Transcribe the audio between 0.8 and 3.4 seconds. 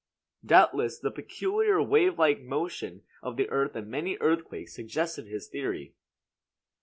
the peculiar wave like motion of